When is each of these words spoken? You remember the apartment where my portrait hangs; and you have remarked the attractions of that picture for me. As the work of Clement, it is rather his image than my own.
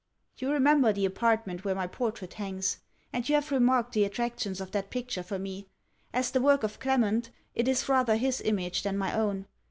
You 0.39 0.51
remember 0.51 0.91
the 0.91 1.05
apartment 1.05 1.63
where 1.63 1.75
my 1.75 1.85
portrait 1.85 2.33
hangs; 2.33 2.79
and 3.13 3.29
you 3.29 3.35
have 3.35 3.51
remarked 3.51 3.91
the 3.93 4.03
attractions 4.03 4.59
of 4.59 4.71
that 4.71 4.89
picture 4.89 5.21
for 5.21 5.37
me. 5.37 5.67
As 6.11 6.31
the 6.31 6.41
work 6.41 6.63
of 6.63 6.79
Clement, 6.79 7.29
it 7.53 7.67
is 7.67 7.87
rather 7.87 8.15
his 8.15 8.41
image 8.41 8.81
than 8.81 8.97
my 8.97 9.13
own. 9.13 9.45